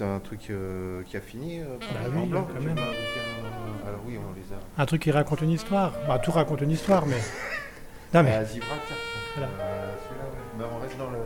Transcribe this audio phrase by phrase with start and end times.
[0.00, 2.76] un truc euh, qui a fini euh, Bah en oui, blanc quand même.
[2.78, 4.82] un- Alors oui, on les a.
[4.82, 5.92] Un truc qui raconte une histoire.
[6.06, 7.16] Bah, tout raconte une histoire, mais.
[8.14, 8.32] Non, mais.
[8.34, 8.96] À Gibraltar.
[9.36, 9.50] Voilà.
[9.60, 10.58] Euh, celui-là, ouais.
[10.58, 11.18] Bah, on reste dans le.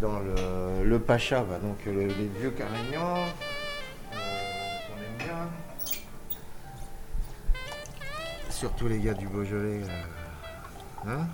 [0.00, 3.24] Dans le, le Pacha, bah, donc le- les vieux Carignans.
[4.12, 4.16] euh,
[4.88, 5.36] qu'on aime bien.
[8.50, 9.82] Surtout les gars du Beaujolais.
[9.84, 11.26] euh, hein?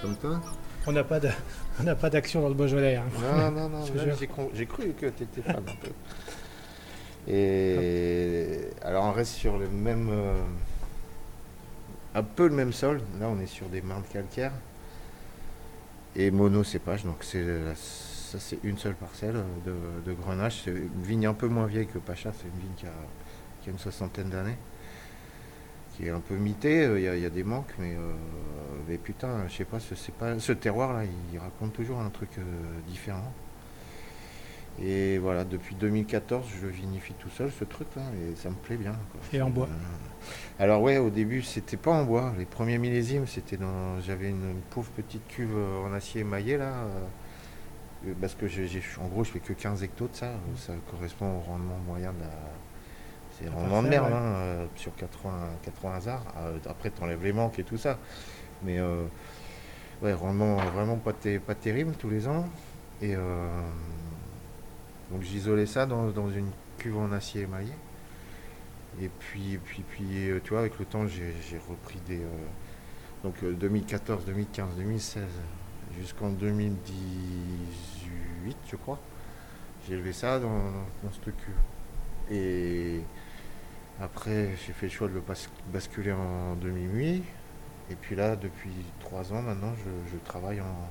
[0.00, 0.40] Comme toi?
[0.86, 1.30] On n'a pas de-
[1.80, 2.96] on n'a pas d'action dans le Beaujolais.
[2.96, 3.04] hein.
[3.20, 4.16] Non, non, non, jure.
[4.54, 5.90] j'ai cru que tu étais fan un peu.
[7.32, 10.08] Et alors on reste sur le même.
[10.10, 10.34] euh,
[12.14, 13.00] un peu le même sol.
[13.20, 14.52] Là on est sur des marnes calcaires.
[16.16, 19.74] Et monocépage, donc c'est ça c'est une seule parcelle de,
[20.06, 20.62] de Grenache.
[20.64, 22.90] C'est une vigne un peu moins vieille que Pacha, c'est une vigne qui a,
[23.62, 24.56] qui a une soixantaine d'années.
[25.96, 27.94] Qui est un peu mitée, euh, il y, a- il y a des manques, mais,
[27.94, 28.12] euh,
[28.88, 32.30] mais putain, je sais pas, ce, c'est pas, ce terroir-là, il raconte toujours un truc
[32.38, 32.42] euh,
[32.88, 33.32] différent.
[34.82, 38.92] Et voilà, depuis 2014, je vinifie tout seul ce truc-là, et ça me plaît bien.
[39.12, 39.20] quoi.
[39.32, 39.68] Et en bois.
[39.70, 42.32] Euh, Alors ouais, au début, c'était pas en bois.
[42.38, 46.72] Les premiers millésimes, c'était dans, j'avais une, une pauvre petite cuve en acier émaillé là,
[48.06, 50.26] euh, parce que j'ai, j'ai- en gros, je fais que 15 hectos de ça.
[50.26, 52.30] euh, Ça correspond au rendement moyen de la.
[53.38, 54.12] C'est rendement de merde ouais.
[54.12, 55.30] hein, euh, sur 80,
[55.62, 56.24] 80 hasards.
[56.38, 57.98] Euh, après, t'enlèves les manques et tout ça,
[58.62, 59.04] mais euh,
[60.02, 61.12] ouais, rendement vraiment pas,
[61.46, 62.46] pas terrible tous les ans.
[63.02, 63.48] Et euh,
[65.10, 67.72] donc j'isolais ça dans, dans une cuve en acier émaillé.
[69.00, 71.32] Et puis, puis, puis euh, tu vois, avec le temps, j'ai
[71.68, 72.20] repris des.
[73.22, 75.22] donc euh, 2014, 2015, 2016,
[75.98, 78.98] jusqu'en 2018, je crois.
[79.86, 80.48] J'ai élevé ça dans,
[81.02, 81.54] dans cette cuve.
[82.30, 83.00] Et
[84.00, 85.34] après, j'ai fait le choix de le bas-
[85.72, 87.22] basculer en demi-muit.
[87.90, 90.88] Et puis là, depuis trois ans maintenant, je, je travaille en,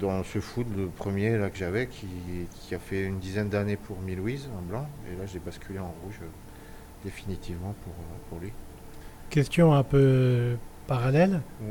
[0.00, 2.06] dans ce food, le premier là, que j'avais, qui,
[2.60, 4.86] qui a fait une dizaine d'années pour Milouise en blanc.
[5.12, 6.26] Et là, j'ai basculé en rouge euh,
[7.04, 8.52] définitivement pour, euh, pour lui.
[9.30, 11.40] Question un peu parallèle.
[11.60, 11.64] Mm.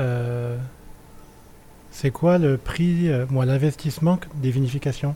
[0.00, 0.58] Euh,
[1.90, 5.14] c'est quoi le prix, euh, moi, l'investissement des vinifications.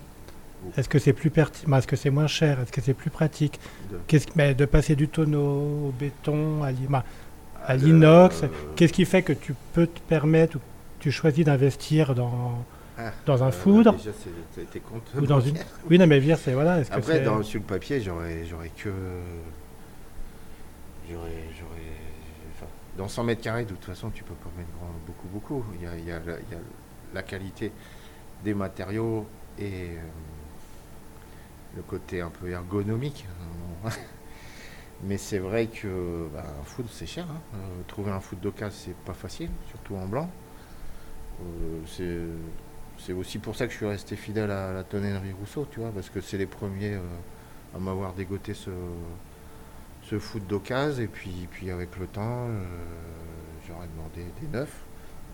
[0.79, 3.61] Est-ce que c'est plus pertinent Est-ce que c'est moins cher Est-ce que c'est plus pratique
[3.91, 7.03] De- Qu'est-ce, mais de passer du tonneau au béton, à, l'im-
[7.67, 8.45] à l'inox,
[8.77, 10.61] qu'est-ce qui fait que tu peux te permettre ou
[11.01, 12.65] tu choisis d'investir dans,
[12.99, 14.11] ah, dans un euh, foudre Déjà,
[15.21, 15.57] ou dans une...
[15.91, 16.81] Oui, non, mais dire, c'est voilà.
[16.91, 18.91] Après, dans, sur le papier, j'aurais, j'aurais que.
[21.11, 21.31] J'aurais.
[21.59, 21.93] j'aurais
[22.57, 22.67] enfin,
[22.97, 25.65] dans 100 mètres carrés, de toute façon, tu peux pas mettre grand- beaucoup, beaucoup.
[25.79, 26.61] Il y a, il y a la, il y a
[27.15, 27.73] la qualité
[28.43, 29.27] des matériaux
[29.59, 29.97] et euh,
[31.77, 33.27] le côté un peu ergonomique.
[35.03, 37.27] Mais c'est vrai que bah, un foot, c'est cher.
[37.31, 37.43] hein.
[37.55, 40.31] Euh, trouver un foot d'occasion, c'est pas facile, surtout en blanc.
[41.41, 42.37] Euh,
[42.99, 45.91] c'est aussi pour ça que je suis resté fidèle à la tonnerie Rousseau, tu vois,
[45.91, 47.01] parce que c'est les premiers euh,
[47.75, 48.71] à m'avoir dégoté ce,
[50.19, 51.03] foot d'occasion.
[51.03, 52.49] Et puis, puis avec le temps,
[53.67, 54.85] j'aurais demandé des neufs.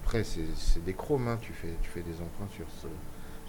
[0.02, 2.86] Après, c'est c'est des chromes, hein, tu, fais, tu fais des emprunts sur, ce-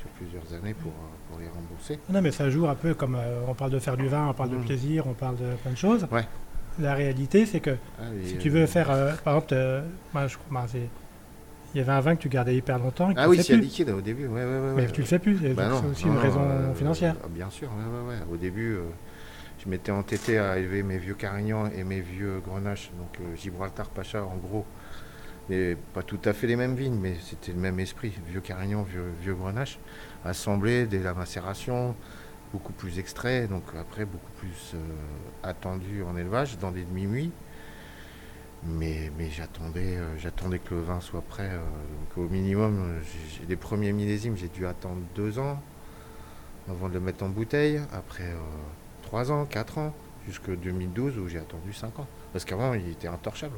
[0.01, 1.99] sur plusieurs années pour, euh, pour les rembourser.
[2.09, 4.33] Non, mais ça joue un peu comme euh, on parle de faire du vin, on
[4.33, 4.65] parle de Mhm.
[4.65, 6.07] plaisir, on parle de plein de choses.
[6.11, 6.25] Ouais.
[6.79, 8.87] La réalité, c'est que Ah, si euh, tu veux faire,
[9.23, 10.65] par exemple, je bah,
[11.73, 13.11] il y avait un vin que tu gardais hyper longtemps.
[13.11, 14.73] et Ah oui, c'est liquide au début, ouais, ouais, ouais.
[14.75, 15.35] Mais tu le fais plus.
[15.53, 17.15] Bah c'est aussi non, une raison euh, financière.
[17.29, 17.69] bien sûr.
[18.31, 18.81] Au début, euh,
[19.63, 23.87] je m'étais entêté à élever mes vieux Carignans et mes vieux Grenaches, donc euh, Gibraltar
[23.89, 24.65] Pacha en gros.
[25.51, 28.13] Mais pas tout à fait les mêmes vignes, mais c'était le même esprit.
[28.25, 29.79] Vieux Carignan, vieux, vieux Grenache,
[30.23, 31.93] assemblés dès la macération,
[32.53, 34.77] beaucoup plus extraits, donc après beaucoup plus euh,
[35.43, 37.31] attendu en élevage, dans des demi-muits.
[38.63, 41.49] Mais, mais j'attendais, euh, j'attendais que le vin soit prêt.
[41.51, 43.01] euh, donc au minimum,
[43.49, 45.61] les premiers millésimes, j'ai dû attendre deux ans
[46.69, 47.81] avant de le mettre en bouteille.
[47.91, 48.31] Après
[49.01, 49.93] trois ans, quatre ans,
[50.25, 52.07] jusqu'en 2012 où j'ai attendu cinq ans.
[52.31, 53.57] Parce qu'avant, il était intorchable.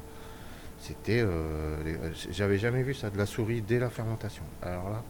[0.83, 4.43] C'était, euh, euh, j'avais jamais vu ça, de la souris dès la fermentation.
[4.61, 5.03] Alors là,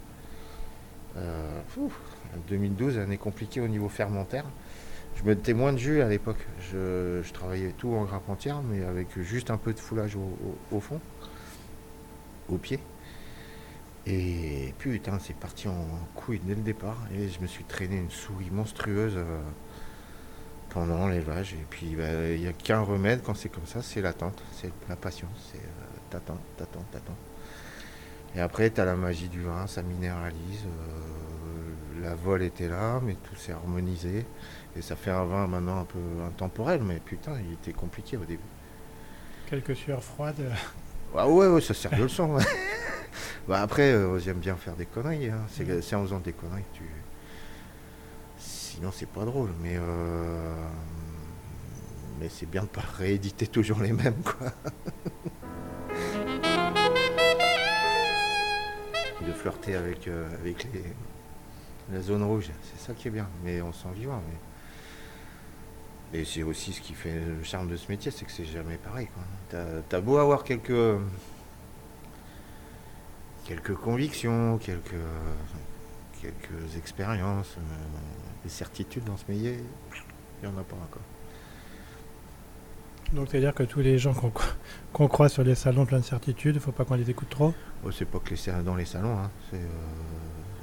[1.17, 1.99] euh, ouf,
[2.47, 4.45] 2012, année compliquée au niveau fermentaire.
[5.15, 6.45] Je mettais moins de jus à l'époque.
[6.71, 10.15] Je, travaillais tout en grappe entière, mais avec juste un peu de foulage
[10.71, 10.99] au fond,
[12.49, 12.79] au pied.
[14.05, 16.97] Et putain, c'est parti en couille dès le départ.
[17.15, 19.39] Et je me suis traîné une souris monstrueuse euh,
[20.73, 21.53] pendant l'élevage.
[21.53, 22.03] Et puis, bah,
[22.33, 25.51] il n'y a qu'un remède quand c'est comme ça, c'est l'attente, c'est la patience.
[25.51, 27.17] C'est euh, t'attends, t'attends, t'attends.
[28.35, 30.65] Et après, tu as la magie du vin, ça minéralise.
[30.65, 34.25] euh, la vol était là, mais tout s'est harmonisé.
[34.75, 38.25] Et ça fait un vin maintenant un peu intemporel, mais putain, il était compliqué au
[38.25, 38.41] début.
[39.49, 40.41] Quelques sueurs froides.
[41.15, 42.33] Ah ouais, ouais, ça sert de leçon.
[42.35, 42.43] ouais.
[43.47, 45.29] Bah après, euh, j'aime bien faire des conneries.
[45.29, 45.45] hein.
[45.49, 46.83] C'est c'est en faisant des conneries que tu.
[48.73, 49.49] Sinon, c'est pas drôle.
[49.61, 49.75] Mais.
[49.77, 50.65] euh,
[52.19, 54.47] Mais c'est bien de pas rééditer toujours les mêmes, quoi.
[59.25, 60.67] de flirter avec, euh, avec
[61.91, 63.27] la zone rouge, c'est ça qui est bien.
[63.43, 64.21] Mais on s'en vivant.
[66.11, 66.19] Mais...
[66.19, 68.77] Et c'est aussi ce qui fait le charme de ce métier, c'est que c'est jamais
[68.77, 69.07] pareil.
[69.49, 70.99] T'as t'as beau avoir quelques
[73.45, 74.93] quelques convictions, quelques
[76.23, 77.61] quelques expériences, euh,
[78.43, 79.57] des certitudes dans ce métier,
[80.41, 81.01] il n'y en a pas encore.
[83.13, 84.15] Donc c'est-à-dire que tous les gens
[84.93, 87.53] qu'on croise sur les salons plein de certitudes, il faut pas qu'on les écoute trop?
[87.85, 89.67] Oh, c'est pas que les, dans les salons, hein, c'est, euh,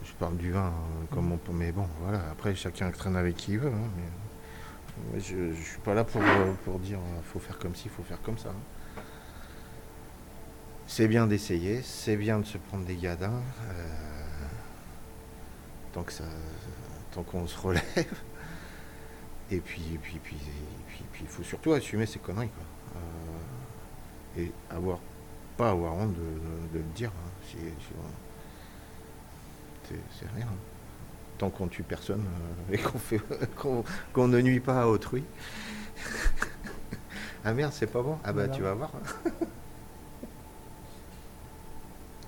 [0.04, 2.20] je parle du vin euh, comme on peut, mais bon, voilà.
[2.32, 3.68] Après, chacun traîne avec qui il veut.
[3.72, 6.98] hein, mais, je, je suis pas là pour, euh, pour dire
[7.32, 8.48] faut faire comme ci, faut faire comme ça.
[8.48, 9.02] hein.
[10.86, 13.40] C'est bien d'essayer, c'est bien de se prendre des gadins,
[15.92, 16.24] tant que ça,
[17.12, 17.82] tant qu'on se relève.
[19.50, 23.00] Et puis, et puis, puis, et puis, il faut surtout assumer ses conneries, quoi.
[23.00, 24.98] Euh, et avoir
[25.56, 27.10] pas avoir honte de, de- de le dire.
[27.10, 27.56] hein, si-
[29.88, 30.46] c'est- rien.
[31.38, 32.24] Tant qu'on tue personne
[32.70, 33.20] euh, et qu'on fait
[34.14, 35.24] qu'on ne nuit pas à autrui.
[37.44, 38.18] ah merde, c'est pas bon.
[38.22, 38.52] Ah bah Voilà.
[38.54, 38.92] tu vas voir.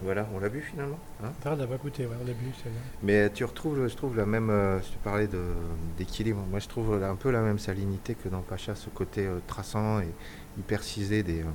[0.02, 0.98] voilà, on l'a vu finalement.
[1.22, 1.30] hein?
[1.42, 2.50] Ça, on l'a pas goûté, ouais, début.
[2.62, 2.80] c'est bien.
[3.02, 4.50] Mais tu retrouves, je trouve, la même.
[4.50, 5.28] euh, si tu parlais
[5.98, 9.38] d'équilibre, moi je trouve un peu la même salinité que dans Pacha, ce côté euh,
[9.46, 10.08] traçant et
[10.58, 11.46] hyper cisé des, euh,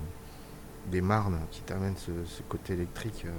[0.87, 3.31] des marnes qui t'amènent ce, ce côté électrique euh,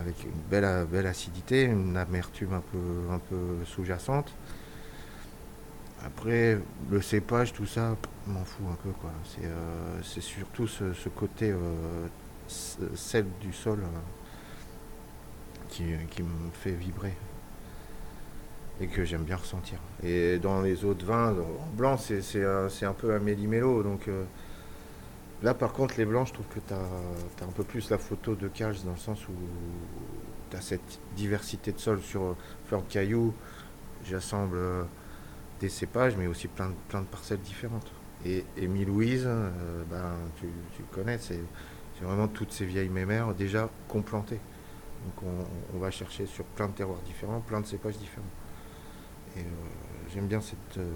[0.00, 4.32] avec une belle, acidité, une amertume un peu, un peu sous-jacente.
[6.04, 6.58] Après,
[6.90, 7.96] le cépage, tout ça,
[8.26, 8.90] m'en fous un peu.
[9.00, 9.10] quoi.
[9.24, 11.50] C'est euh, c'est surtout ce, ce côté
[12.48, 13.80] sel du sol.
[15.80, 17.14] euh, qui, me fait vibrer
[18.80, 19.78] et que j'aime bien ressentir.
[20.02, 23.82] Et dans les autres vins, en blanc, c'est un, peu un méli-mélo.
[23.82, 24.24] Donc euh,
[25.42, 28.34] là, par contre, les blancs, je trouve que tu as, un peu plus la photo
[28.34, 29.32] de Cals dans le sens où
[30.50, 32.36] tu as cette diversité de sol sur
[32.66, 33.34] fleurs de cailloux.
[34.04, 34.84] J'assemble euh,
[35.60, 37.90] des cépages, mais aussi plein de, parcelles différentes.
[38.24, 39.28] Et Émile Louise,
[39.90, 40.46] ben, tu,
[40.76, 41.38] tu connais, c'est
[41.98, 44.40] c'est vraiment toutes ces vieilles mémères déjà complantées.
[45.04, 45.30] Donc
[45.72, 48.26] on, on va chercher sur plein de terroirs différents, plein de cépages différents.
[49.36, 49.42] Et euh,
[50.12, 50.88] j'aime bien cette euh,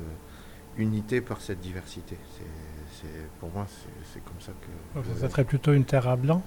[0.77, 2.17] unité par cette diversité.
[3.01, 3.07] C'est,
[3.41, 3.67] pour moi,
[4.13, 4.95] c'est, comme ça que.
[5.09, 6.43] Donc ça serait plutôt une terre à blanc?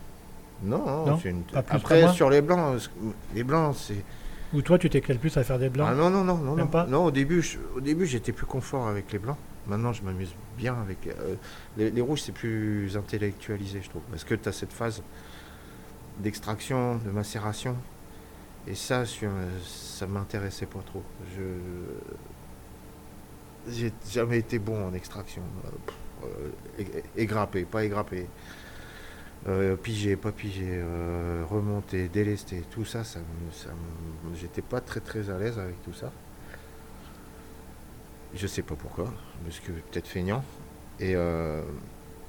[0.63, 1.19] Non, non, Non?
[1.21, 1.43] c'est une.
[1.43, 2.89] Pas Après, sur les blancs, ce-
[3.33, 4.03] les blancs, c'est.
[4.53, 5.87] Ou toi, tu t'éclaires plus à faire des blancs?
[5.91, 6.67] Ah non, non, non, non, non.
[6.67, 6.85] pas?
[6.85, 9.37] Non au début, je- au début, j'étais plus confort avec les blancs.
[9.67, 11.07] Maintenant, je m'amuse bien avec.
[11.07, 11.35] euh,
[11.77, 14.03] les, rouges, c'est plus intellectualisé, je trouve.
[14.11, 15.01] Parce que tu as cette phase
[16.19, 17.75] d'extraction, de macération.
[18.67, 19.31] Et ça, sur-
[19.65, 21.03] ça m'intéressait pas trop.
[21.35, 21.41] Je.
[23.67, 25.41] J'ai jamais été bon en extraction.
[26.23, 26.27] Euh,
[26.79, 28.27] euh, égrappé, pas égrappé.
[29.47, 33.19] Euh, pigé, pas pigé, euh, remonté, délesté, tout ça, ça,
[33.51, 33.69] ça
[34.35, 36.11] j'étais pas très très à l'aise avec tout ça.
[38.35, 39.13] Je sais pas pourquoi,
[39.45, 40.43] parce que peut-être feignant.
[40.99, 41.61] Et euh,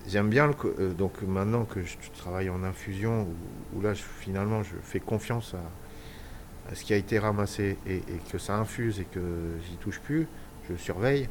[0.07, 3.27] j'aime bien, le euh, donc maintenant que je travaille en infusion,
[3.75, 8.39] où, là je- finalement je fais confiance à, ce qui a été ramassé et, que
[8.39, 9.21] ça infuse et que
[9.69, 10.29] j'y touche plus,
[10.69, 11.29] je surveille,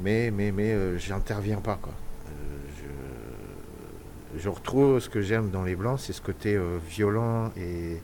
[0.00, 1.92] mais mais mais euh, j'interviens pas quoi.
[4.36, 6.58] Je, retrouve ce que j'aime dans les blancs, c'est ce côté
[6.88, 8.00] violent et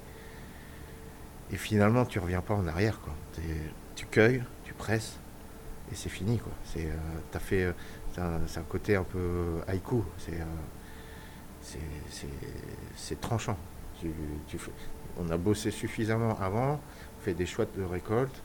[1.53, 3.15] et finalement tu reviens pas en arrière quoi.
[3.95, 5.19] Tu cueilles, tu presses
[5.91, 6.53] et c'est fini quoi.
[6.65, 6.95] C'est euh,
[7.33, 7.73] t'as fait euh,
[8.15, 10.03] c'est un, un côté un peu haïku.
[10.19, 10.45] C'est euh,
[11.63, 12.27] c'est-
[12.97, 13.57] c'est tranchant.
[14.01, 14.11] Tu-
[15.19, 16.75] on a bossé suffisamment avant,
[17.19, 18.43] on fait des choix de récolte.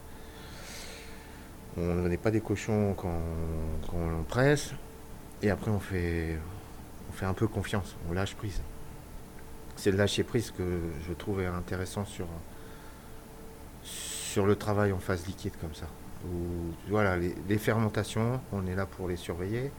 [1.77, 3.21] On n'est pas des cochons quand,
[3.89, 4.71] quand on presse.
[5.41, 6.37] Et après, on fait,
[7.09, 8.61] on fait un peu confiance, on lâche prise.
[9.75, 12.27] C'est le lâcher prise que je trouvais intéressant sur,
[13.83, 15.87] sur le travail en phase liquide comme ça.
[16.89, 19.71] Voilà, les, fermentations, on est là pour les surveiller.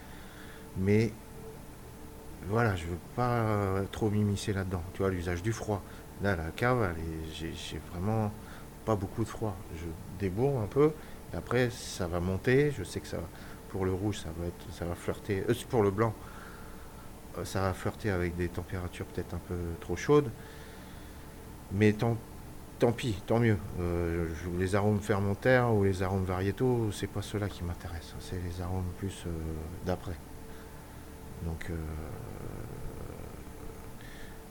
[0.79, 1.13] Mais
[2.49, 4.83] voilà, je veux pas euh, trop m'immiscer là-dedans.
[4.95, 5.83] Tu vois, l'usage du froid.
[6.23, 6.95] Là, la cave,
[7.35, 8.33] j'ai vraiment
[8.85, 9.57] pas beaucoup de froid.
[9.77, 9.87] Je
[10.19, 10.93] débourre un peu.
[11.35, 12.73] Après, ça va monter.
[12.77, 13.19] Je sais que ça,
[13.71, 15.45] pour le rouge, ça va être, ça va flirter.
[15.49, 16.15] euh, pour le blanc,
[17.39, 20.31] euh, ça va flirter avec des températures peut-être un peu trop chaudes.
[21.73, 22.17] Mais tant,
[22.83, 23.57] tant pis, tant mieux.
[23.81, 24.27] Euh,
[24.59, 28.17] les arômes fermentaires ou les arômes variétaux, c'est pas ceux-là qui m'intéressent.
[28.19, 29.31] C'est les arômes plus euh,
[29.87, 30.17] d'après.
[31.45, 31.75] Donc, euh,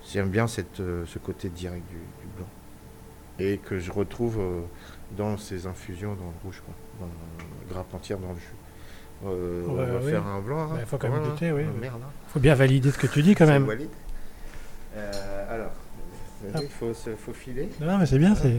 [0.10, 2.48] j'aime bien cette, ce côté direct du, du blanc.
[3.40, 4.40] Et que je retrouve
[5.18, 8.56] dans ces infusions dans le rouge, quoi, dans la grappe entière dans le jus.
[9.26, 10.10] Euh, on Ouais, va oui.
[10.12, 10.68] faire un blanc.
[10.68, 11.80] Bah, hein, il faut quand même goûter, oui, Ah.
[11.82, 12.10] Merde, hein.
[12.30, 13.68] Faut bien valider ce que tu dis quand même.
[13.68, 13.90] Walid.
[14.96, 15.72] Euh, alors,
[16.54, 16.60] Ah.
[16.62, 18.50] il faut se faufiler Non, non, mais c'est bien, c'est.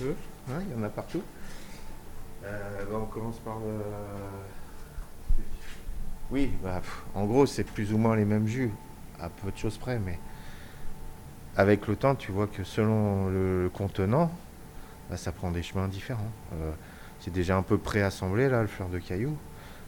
[0.00, 1.22] il y en a partout.
[2.44, 3.74] Euh, bah, on commence par le.
[6.30, 8.70] Oui, bah, pff, en gros, c'est plus ou moins les mêmes jus,
[9.20, 10.18] à peu de choses près, mais
[11.56, 14.30] avec le temps, tu vois que selon le contenant,
[15.10, 16.30] bah, ça prend des chemins différents.
[16.54, 16.70] Euh,
[17.20, 19.36] c'est déjà un peu préassemblé, là, le fleur de caillou.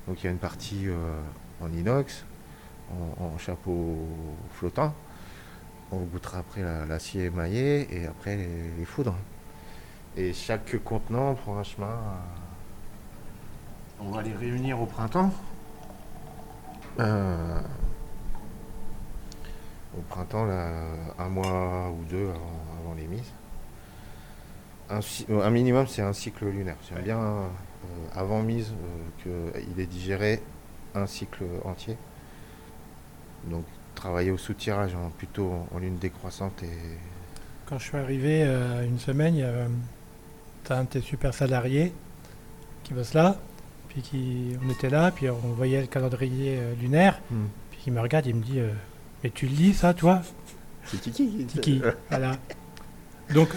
[0.09, 1.21] Donc il y a une partie euh,
[1.61, 2.25] en inox,
[2.91, 3.97] en, en chapeau
[4.55, 4.95] flottant.
[5.93, 9.17] On goûtera après la- l'acier émaillé et après les, foudres.
[10.17, 11.89] Et chaque contenant prend un chemin.
[11.89, 12.17] euh,
[14.01, 15.33] On va les réunir au printemps.
[17.01, 17.61] Euh,
[19.99, 20.71] au printemps, là,
[21.19, 23.33] un mois ou deux avant, les mises.
[24.91, 26.77] Euh, un minimum, c'est un cycle lunaire.
[26.89, 27.21] J'aime bien,
[28.15, 28.73] avant mise,
[29.23, 30.43] qu'il est digéré
[30.95, 31.97] un cycle entier.
[33.45, 33.65] Donc,
[34.01, 36.97] travailler au soutirage, hein, plutôt en, en lune décroissante et
[37.67, 39.69] Quand je suis arrivé euh, une semaine, il y a euh,
[40.65, 41.93] t'as un de tes super salariés
[42.83, 43.37] qui bosse là,
[43.89, 47.21] puis qui, on était là, puis on voyait le calendrier euh, lunaire,
[47.71, 48.71] puis il me regarde, il me dit euh,
[49.23, 50.23] Mais tu le lis ça, toi?
[50.87, 51.45] C'est Tiki.
[51.47, 51.83] Tiki.
[52.09, 52.37] voilà.
[53.35, 53.49] Donc,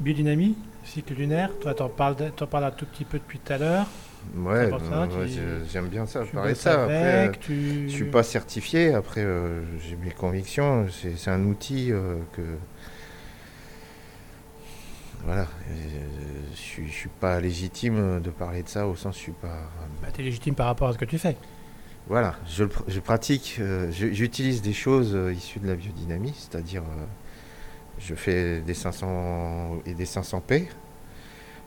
[0.00, 2.16] biodynamie, cycle lunaire, toi t'en parles,
[2.50, 3.86] parles un tout petit peu depuis tout à l'heure.
[4.36, 6.20] Ouais, tu- je- j'aime bien ça.
[6.24, 6.82] Tu de bosses ça.
[6.84, 7.88] Après, euh, avec, tu...
[7.88, 8.94] je suis pas certifié.
[8.94, 10.86] Après, euh, j'ai mes convictions.
[11.14, 12.42] C'est un outil euh, que.
[15.24, 15.46] Voilà.
[16.52, 19.62] je suis, je suis pas légitime de parler de ça au sens je suis pas.
[20.02, 21.36] Bah, t'es légitime par rapport à ce que tu fais.
[22.08, 26.82] Voilà, je, je pratique, je- j'utilise des choses issues de la biodynamie, c'est-à-dire
[27.98, 30.66] je fais des 500 et des 500p.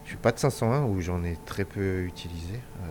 [0.07, 2.53] Je suis pas de 501 où j'en ai très peu utilisé.
[2.81, 2.85] Euh,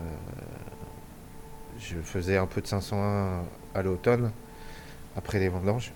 [1.79, 3.41] je faisais un peu de 501
[3.73, 4.31] à l'automne,
[5.15, 5.93] après les vendanges.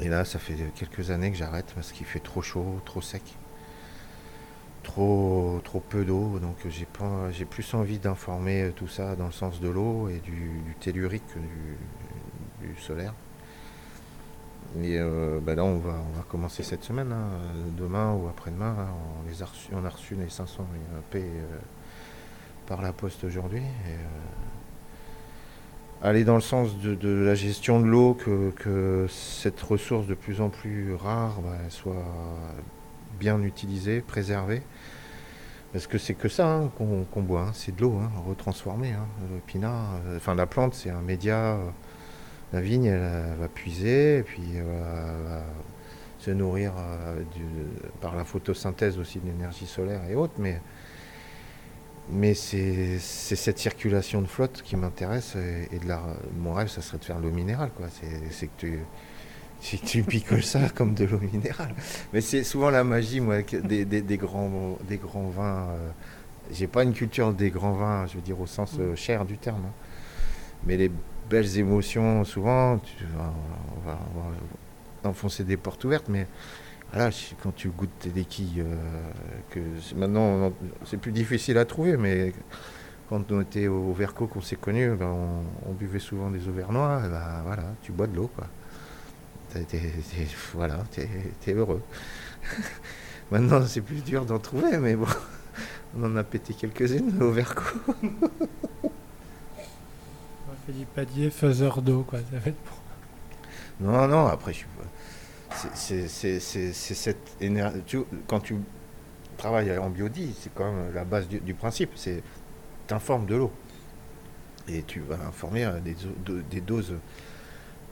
[0.00, 3.22] Et là, ça fait quelques années que j'arrête parce qu'il fait trop chaud, trop sec.
[4.82, 9.60] Trop, peu d'eau, donc j'ai pas, j'ai plus envie d'informer tout ça dans le sens
[9.60, 13.14] de l'eau et du, tellurique que du solaire.
[14.80, 17.26] Et euh, bah là, on va, on va commencer cette semaine, hein,
[17.76, 18.74] demain ou après-demain.
[18.76, 18.86] là,
[19.24, 20.66] on, les a reçus- on a reçu les 500
[21.10, 21.58] P euh,
[22.66, 23.60] par la poste aujourd'hui.
[23.60, 23.96] euh,
[26.02, 30.40] aller dans le sens de, la gestion de l'eau, que, que cette ressource de plus
[30.40, 31.94] en plus rare bah, soit
[33.20, 34.62] bien utilisée, préservée.
[35.72, 38.92] Parce que c'est que ça hein, qu'on boit, hein, c'est de l'eau hein, retransformée.
[38.92, 39.06] hein.
[39.46, 41.56] Pinard, euh, enfin la plante, c'est un média.
[42.52, 45.44] Euh, la vigne, elle, euh, va puiser et puis elle va, va
[46.18, 50.34] se nourrir euh, du- par la photosynthèse aussi de l'énergie solaire et autres.
[50.38, 50.60] Mais,
[52.10, 56.02] mais c'est cette circulation de flotte qui m'intéresse et, et de la,
[56.38, 57.70] mon rêve, ça serait de faire de l'eau minérale.
[57.76, 57.86] quoi.
[58.30, 58.78] C'est que tu,
[59.60, 61.74] si tu picoles ça comme de l'eau minérale.
[62.12, 65.68] Mais c'est souvent la magie, moi, des, des- des grands, des grands vins.
[65.70, 65.88] euh,
[66.52, 69.38] J'ai pas une culture des grands vins, je veux dire au sens euh, cher du
[69.38, 69.62] terme.
[69.66, 69.72] hein.
[70.66, 70.90] Mais les
[71.28, 73.18] belles émotions, souvent, on,
[73.88, 76.26] va, on va enfoncer des portes ouvertes, mais
[76.92, 77.10] voilà,
[77.42, 78.76] quand tu goûtes des quilles, euh,
[79.50, 79.60] que
[79.96, 80.52] maintenant
[80.84, 82.32] c'est plus difficile à trouver, mais
[83.08, 85.14] quand on était au Verco, qu'on s'est connus, ben,
[85.66, 88.46] on, buvait souvent des auvernois, ben, voilà, tu bois de l'eau, quoi.
[89.52, 91.08] T'es, t'es- t'es- voilà, t'es,
[91.40, 91.82] t'es heureux.
[93.30, 95.06] Maintenant, c'est plus dur d'en trouver, mais bon,
[95.98, 97.62] on en a pété quelques-unes au Verco.
[100.68, 102.20] Du padier faiseur d'eau, quoi.
[103.80, 104.66] Non, non, après, je suis
[105.74, 106.08] c'est-
[106.72, 107.80] cette énergie.
[108.28, 108.56] Quand tu
[109.36, 111.90] travailles en biodie, c'est quand même la base du, principe.
[111.96, 112.22] C'est
[112.86, 113.50] t'informes de l'eau.
[114.68, 115.96] Et tu vas informer à des,
[116.48, 116.94] des doses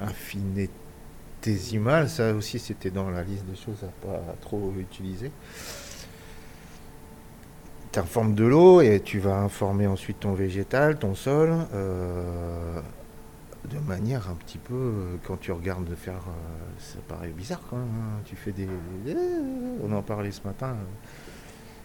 [0.01, 2.09] infinitésimales.
[2.09, 5.33] Ça aussi, c'était dans la liste des choses à pas trop utiliser.
[7.93, 11.51] Tu informes de l'eau et tu vas informer ensuite ton végétal, ton sol.
[11.75, 12.81] euh,
[13.69, 17.77] de manière un petit peu, quand tu regardes de faire, euh, ça paraît bizarre quand
[17.77, 17.87] même.
[17.89, 18.21] hein.
[18.25, 20.77] Tu fais des, euh, on en parlait ce matin.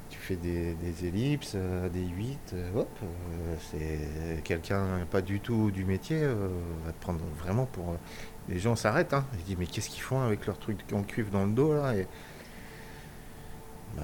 [0.09, 2.89] Tu fais des, ellipses, des 8, euh, hop,
[3.71, 7.95] c'est quelqu'un pas du tout du métier va te prendre vraiment pour.
[8.49, 9.13] les gens s'arrêtent.
[9.13, 9.25] Hein.
[9.39, 11.95] Ils disent mais qu'est-ce qu'ils font avec leur truc en cuivre dans le dos là
[11.95, 12.07] et,
[13.97, 14.03] ben,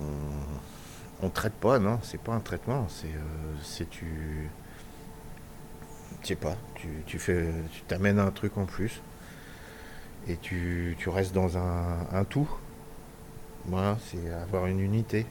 [0.00, 0.77] on,
[1.22, 4.48] on traite pas, non, c'est pas un traitement, c'est euh, tu
[6.22, 9.00] je sais pas, tu, tu fais, tu t'amènes un truc en plus.
[10.28, 12.48] et tu, restes dans un, tout.
[13.66, 15.26] Voilà, c'est avoir une unité.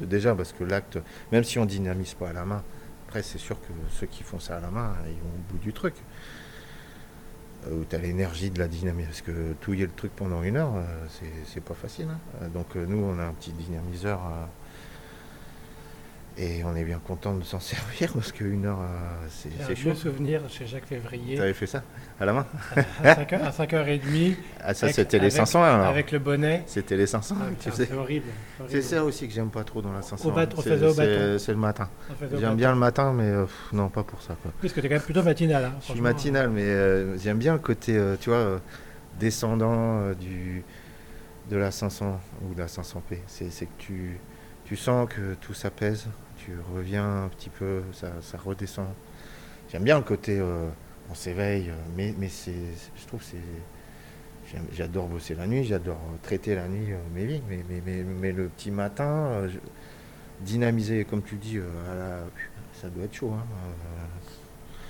[0.00, 0.98] déjà, parce que l'acte,
[1.32, 2.62] même si on dynamise pas à la main,
[3.08, 5.58] après c'est sûr que ceux qui font ça à la main, ils vont au bout
[5.58, 5.94] du truc.
[7.66, 9.24] Euh, où tu as l'énergie de la dynamisation.
[9.24, 11.06] Parce que touiller le truc pendant une heure, euh,
[11.46, 12.08] c'est pas facile.
[12.10, 12.48] Hein.
[12.48, 14.20] Donc nous, on a un petit dynamiseur
[16.36, 19.90] et on est bien content de s'en servir parce qu'une heure, euh, c'est chaud.
[19.90, 21.36] un souvenir chez Jacques Février.
[21.36, 21.82] Tu avais fait ça?
[22.18, 22.46] À la main?
[23.04, 23.14] À
[23.50, 24.36] 5h30.
[24.60, 25.86] Ah, ça, c'était les 500 alors.
[25.86, 26.64] Avec le bonnet.
[26.66, 27.86] C'était les 500, ah, tu sais.
[27.86, 28.26] C'est horrible.
[28.68, 30.34] C'est ça aussi que j'aime pas trop dans la 500.
[31.38, 31.88] C'est le matin.
[32.38, 34.36] J'aime bien le matin, mais euh, non, pas pour ça.
[34.42, 34.52] Quoi.
[34.60, 35.64] Puisque tu es quand même plutôt matinal.
[35.64, 38.60] Hein, Je suis matinal, mais euh, j'aime bien le côté, tu vois,
[39.20, 40.64] descendant du,
[41.48, 43.18] de la 500 ou de la 500p.
[43.28, 44.18] C'est que tu,
[44.64, 46.08] tu sens que tout s'apaise
[46.44, 48.86] tu reviens un petit peu, ça, redescend.
[49.70, 50.68] J'aime bien le côté euh,
[51.10, 52.52] on s'éveille, euh, mais, mais c'est,
[52.96, 53.36] je trouve c'est.
[54.72, 58.46] J'adore bosser la nuit, j'adore traiter la nuit euh, mes vies, mais, mais, mais, le
[58.48, 59.48] petit matin,
[60.42, 61.58] dynamiser, comme tu dis,
[62.80, 63.32] ça doit être chaud.
[63.32, 63.44] Hein,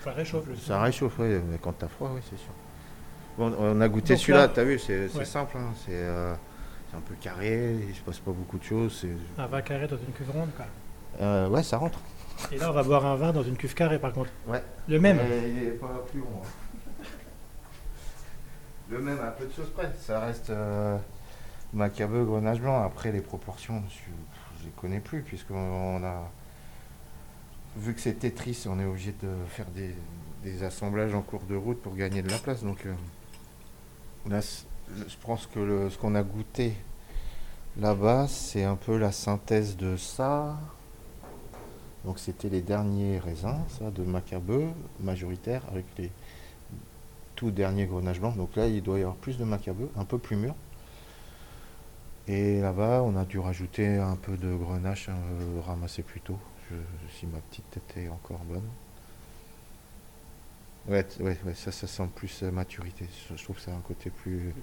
[0.02, 0.44] ça réchauffe.
[0.60, 2.52] Ça réchauffe, oui, mais quand t'as froid, oui, c'est sûr.
[3.38, 6.04] Bon, on a goûté celui-là, t'as vu, c'est simple, hein, c'est
[6.96, 9.06] un peu carré, il se passe pas beaucoup de choses.
[9.38, 10.66] Un vin carré dans une cuve ronde, quoi.
[11.20, 11.98] Euh, ouais, ça rentre.
[12.52, 14.30] Et là, on va boire un vin dans une cuve carrée, par contre.
[14.46, 14.62] Ouais.
[14.88, 15.18] Le même.
[15.46, 16.42] il n'est pas plus rond.
[16.42, 17.04] Hein.
[18.90, 19.90] Le même, un peu de sauce près.
[19.98, 20.98] Ça reste euh,
[21.72, 22.82] macabeux, grenage blanc.
[22.84, 24.10] Après, les proportions, je
[24.60, 26.30] ne les connais plus, puisqu'on a.
[27.76, 31.80] Vu que c'est Tetris, on est obligé de faire des, assemblages en cours de route
[31.82, 32.62] pour gagner de la place.
[32.62, 32.94] Donc euh,
[34.28, 36.74] là, je pense que ce qu'on a goûté
[37.78, 40.56] là-bas, c'est un peu la synthèse de ça,
[42.04, 44.68] donc c'était les derniers raisins, ça, de macabeux,
[45.00, 46.10] majoritaire, avec les
[47.34, 48.36] tout derniers grenages blancs.
[48.36, 50.54] Donc là, il doit y avoir plus de macabeux, un peu plus mûr.
[52.28, 56.38] Et là-bas, on a dû rajouter un peu de grenache euh, ramassé plus tôt,
[57.18, 58.62] si ma petite tête est encore bonne.
[60.86, 63.06] Ouais, ouais, ça, ça sent plus euh, maturité.
[63.34, 64.54] Je, trouve que c'est un côté plus,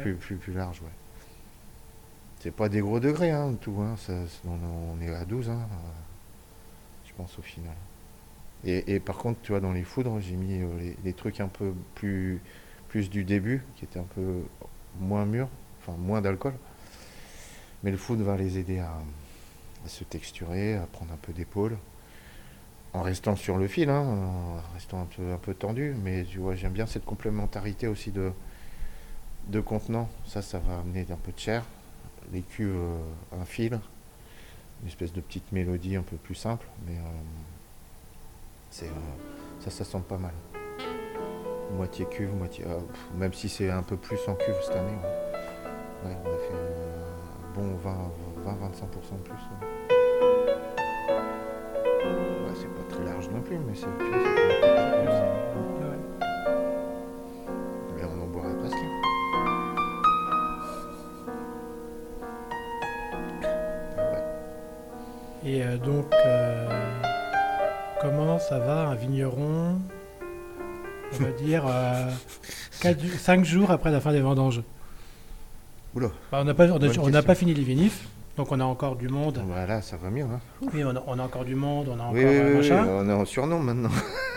[0.00, 0.80] plus, plus, large.
[0.80, 0.88] Ouais.
[2.40, 3.76] C'est pas des gros degrés, hein, tout.
[3.80, 3.96] Hein,
[4.46, 5.50] on, est à 12.
[5.50, 5.68] Hein,
[7.38, 7.74] au final.
[8.64, 11.72] Et, par contre, tu vois, dans les foudres, j'ai mis euh, les, trucs un peu
[11.94, 12.40] plus,
[12.88, 14.42] plus du début, qui étaient un peu
[14.98, 15.48] moins mûrs,
[15.80, 16.54] enfin moins d'alcool.
[17.84, 18.92] Mais le foudre va les aider à,
[19.86, 21.78] se texturer, à prendre un peu d'épaule,
[22.94, 25.94] en restant sur le fil, hein, en restant un peu, un peu tendu.
[26.02, 28.32] Mais tu vois, j'aime bien cette complémentarité aussi de,
[29.46, 30.08] de contenant.
[30.26, 31.64] Ça, ça va amener un peu de chair.
[32.32, 33.78] Les cuves, euh, un fil,
[34.82, 37.02] une espèce de petite mélodie un peu plus simple, mais euh,
[38.70, 40.32] c'est, euh, ça, ça sent pas mal.
[41.76, 42.64] Moitié cuve, moitié.
[42.66, 42.78] Euh,
[43.16, 44.98] même si c'est un peu plus en cuve cette année.
[46.04, 47.76] on a fait un bon
[48.44, 49.34] 20-25% de plus.
[52.54, 54.77] c'est pas très large non plus, mais c'est.
[65.78, 66.68] Donc, euh,
[68.00, 69.78] comment ça va un vigneron,
[71.12, 71.64] on va dire,
[72.70, 74.62] 5 euh, jours après la fin des vendanges?
[75.94, 76.08] Oula.
[76.30, 78.06] Bah, on n'a pas, on pas fini les vinifs.
[78.38, 79.42] Donc on a encore du monde.
[79.48, 80.22] Voilà, ça va mieux.
[80.22, 80.38] Hein.
[80.72, 82.86] Oui, on a, encore du monde, on a encore oui, oui, machin.
[82.88, 83.90] on est en surnom maintenant.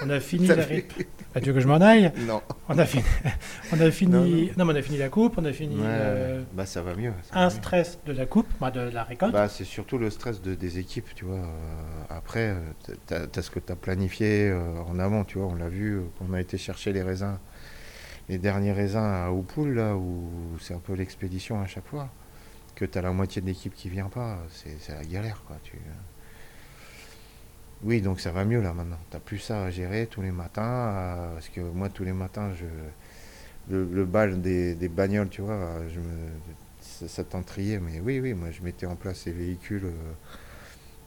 [0.04, 0.92] On a fini la rip.
[1.36, 2.12] Bah, tu veux que je m'en aille?
[2.26, 2.42] Non.
[2.68, 3.04] On a fini.
[3.72, 4.52] on a fini.
[4.58, 5.78] Non, mais on a fini la coupe, on a fini.
[5.80, 7.14] Euh, bah ça va mieux.
[7.32, 9.34] un stress de la coupe, bah, de la récolte.
[9.34, 11.36] Bah c'est surtout le stress de, des équipes, tu vois.
[11.36, 14.52] Euh, après, euh, tu as, ce que tu as planifié
[14.90, 15.46] en avant, tu vois.
[15.46, 17.38] On l'a vu, on a été chercher les raisins,
[18.30, 20.28] les derniers raisins à Oupoul là, où
[20.60, 22.10] c'est un peu l'expédition à chaque fois
[22.82, 25.44] que tu as la moitié de l'équipe qui vient pas, c'est la galère.
[25.46, 25.58] Quoi.
[25.64, 25.74] Tu...
[27.84, 28.98] Oui, donc ça va mieux là maintenant.
[29.12, 30.64] Tu plus ça à gérer tous les matins.
[30.64, 32.66] Euh, parce que moi, tous les matins, je,
[33.76, 37.80] le, bal des, bagnoles, tu vois, je me, ça, t'entriait.
[37.80, 39.86] Mais oui, oui, moi, je mettais en place ces véhicules.
[39.86, 40.14] Euh,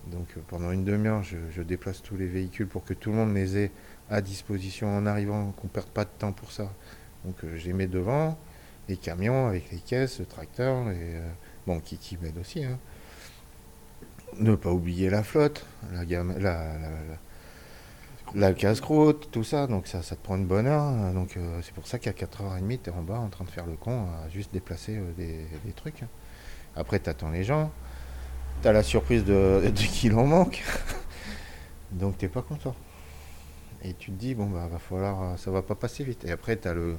[0.06, 3.56] donc pendant une demi-heure, je, déplace tous les véhicules pour que tout le monde les
[3.56, 3.70] ait
[4.10, 6.70] à disposition en arrivant, qu'on ne perde pas de temps pour ça.
[7.24, 8.38] Donc euh, je les mets devant,
[8.88, 11.16] les camions avec les caisses, le tracteur, et,
[11.66, 12.64] bon, qui, qui m'aide aussi.
[12.64, 12.78] Hein.
[14.38, 16.72] Ne pas oublier la flotte, la, gamme, la,
[18.34, 19.66] la, casse-croûte, tout ça.
[19.66, 20.82] Donc ça, ça te prend une bonne heure.
[20.82, 21.12] Hein.
[21.12, 23.66] Donc euh, c'est pour ça qu'à 4h30, tu es en bas en train de faire
[23.66, 26.02] le con à juste déplacer euh, des, trucs.
[26.02, 26.08] Hein.
[26.76, 27.70] Après, tu attends les gens.
[28.62, 30.62] Tu as la surprise de, de qu'il en manque.
[31.92, 32.74] Donc t'es pas content.
[33.84, 36.24] Et tu te dis, bon, bah, va falloir, ça va pas passer vite.
[36.24, 36.96] Et après, tu as le,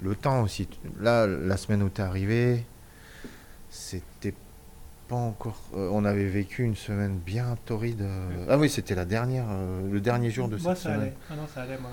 [0.00, 0.68] le temps aussi.
[0.98, 2.64] Là, la semaine où tu es arrivé,
[3.70, 4.34] c'était
[5.08, 5.60] pas encore.
[5.74, 8.02] euh, on avait vécu une semaine bien torride.
[8.02, 11.00] euh, Ah oui, c'était la dernière, euh, le dernier jour de Moi, cette ça semaine.
[11.00, 11.14] allait.
[11.30, 11.90] Ah non, ça allait, moi.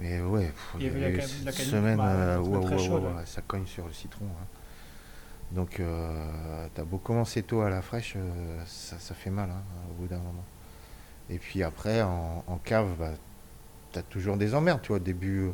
[0.00, 3.42] Mais ouais, pff, Il y avait la eu cette semaine, bah, ouais, ouais, ouais, ça
[3.46, 4.24] cogne sur le citron.
[4.24, 4.46] hein.
[5.52, 5.80] Donc,
[6.74, 8.16] t'as beau commencer tôt à la fraîche,
[8.66, 10.44] ça, ça fait mal hein, au bout d'un moment.
[11.30, 13.12] Et puis après, en, en cave, bah,
[13.92, 14.98] t'as toujours des emmerdes, tu vois.
[14.98, 15.50] Début,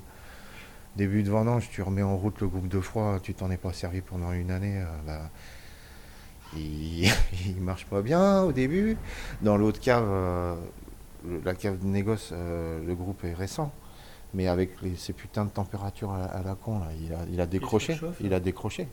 [0.96, 3.72] début de vendange, tu remets en route le groupe de froid, tu t'en es pas
[3.74, 5.28] servi pendant une année, bah,
[6.56, 7.10] il,
[7.46, 8.96] il marche pas bien au début.
[9.42, 10.54] Dans l'autre cave, euh,
[11.44, 13.72] la cave de négoce, euh, le groupe est récent.
[14.32, 17.40] Mais avec les- ces putains de températures à, à la con, là, il, a, il
[17.40, 17.94] a décroché.
[18.20, 18.86] Il a décroché.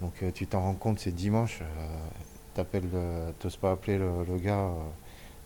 [0.00, 1.60] Donc euh, tu t'en rends compte, c'est dimanche.
[2.54, 4.68] T'appelles, le- t'oses pas appeler le, le gars,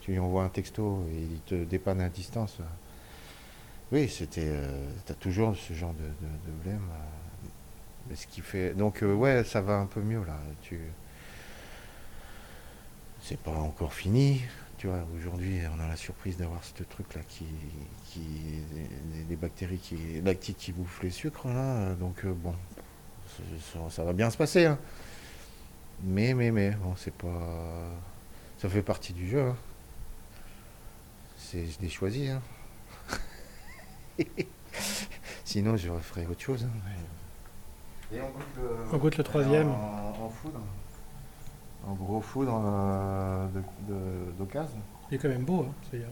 [0.01, 2.59] tu lui envoies un texto et il te dépanne à distance.
[3.93, 4.51] Oui, c'était.
[5.07, 6.81] T'as toujours ce genre de, de, de blême.
[8.11, 8.75] Mais ce qui fait.
[8.75, 10.39] Donc ouais, ça va un peu mieux là.
[10.63, 10.79] Tu.
[13.29, 14.41] C'est pas encore fini.
[14.79, 17.47] Tu vois, aujourd'hui, on a la surprise d'avoir ce truc-là qui,
[18.11, 18.21] qui,
[19.15, 21.95] des, des bactéries qui, lactiques qui bouffent les sucres là.
[21.95, 22.55] Donc euh, bon,
[23.73, 24.67] ça, ça va bien se passer.
[24.67, 24.79] hein.
[26.05, 27.89] Mais, mais, mais, bon, c'est pas,
[28.59, 29.41] ça fait partie du jeu.
[29.41, 29.57] hein.
[31.39, 32.29] C'est, je l'ai choisi.
[32.29, 32.43] hein.
[35.45, 36.65] Sinon, je ferais autre chose.
[36.65, 38.15] hein.
[38.15, 39.69] Et on goûte le, On goûte le troisième.
[39.71, 40.61] En, en foudre.
[41.87, 43.47] En gros foudre euh,
[44.39, 44.79] d'occasion.
[45.11, 46.09] Il est quand même beau, hein, celui-là.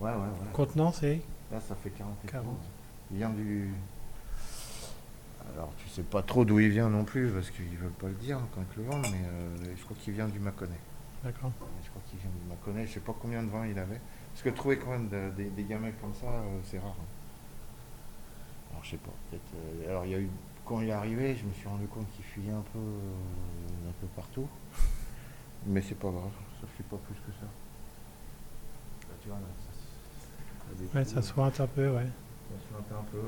[0.00, 0.48] Ouais, ouais, ouais.
[0.52, 1.20] Contenant, c'est.
[1.50, 2.44] Là, ça fait 40 et 40.
[2.46, 2.56] quelques.
[3.10, 3.72] Il vient du.
[5.54, 8.14] Alors, tu sais pas trop d'où il vient non plus, parce qu'ils veulent pas le
[8.14, 10.70] dire quand ils le vendent, mais euh, je crois qu'il vient du Mâconnais.
[11.22, 11.52] D'accord.
[11.84, 12.86] Je crois qu'il vient du Mâconnais.
[12.86, 14.00] Je sais pas combien de vins il avait.
[14.32, 16.94] Parce que trouver quand même de- des, des gamins comme ça, euh, c'est rare.
[16.98, 17.04] hein.
[18.72, 19.12] Alors, je sais pas.
[19.34, 20.28] Euh, alors, il y a eu.
[20.66, 23.92] Quand il est arrivé, je me suis rendu compte qu'il fuyait un peu, euh, un
[24.00, 24.48] peu partout.
[25.66, 27.46] Mais c'est pas grave, ça fait pas plus que ça.
[29.08, 32.06] Là, tu vois, là, ça, Ouais, ça sointe un peu, ouais.
[32.70, 33.18] Se un peu.
[33.18, 33.22] euh,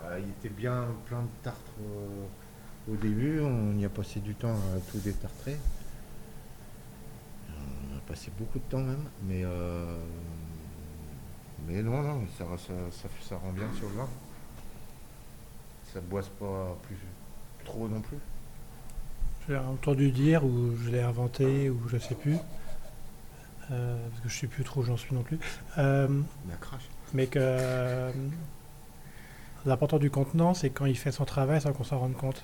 [0.00, 2.26] voilà, il était bien plein de tartres euh,
[2.92, 3.40] au début.
[3.40, 5.56] On y a passé du temps à tout détartrer.
[7.50, 9.04] On a passé beaucoup de temps même.
[9.24, 9.98] Mais, euh,
[11.66, 14.08] mais non, non, ça, ça, ça, ça rend bien sur le vin.
[15.92, 16.96] Ça boisse pas plus
[17.64, 18.16] trop non plus.
[19.48, 22.36] J'ai entendu dire, ou je l'ai inventé, ou je sais plus.
[23.70, 25.38] euh, parce que je sais plus trop où j'en suis non plus.
[25.78, 26.08] Euh,
[27.14, 28.10] mais que euh,
[29.66, 32.42] l'important du contenant, c'est quand il fait son travail sans qu'on s'en rende compte.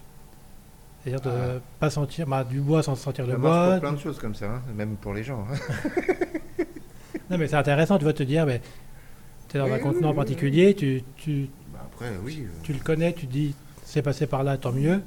[1.05, 1.61] C'est-à-dire de Ah.
[1.81, 3.71] pas sentir bah, du bois sans sentir le Ça marche bois.
[3.73, 5.47] pour plein de choses comme ça, hein, même pour les gens.
[5.51, 6.65] hein.
[7.31, 8.61] Non, mais c'est intéressant, tu vas te dire, mais
[9.49, 11.51] tu es dans Oui, un oui, contenant oui, particulier, tu, tu,
[11.99, 12.45] après, oui.
[12.47, 15.03] euh, tu le connais, tu dis, c'est passé par là, tant mieux.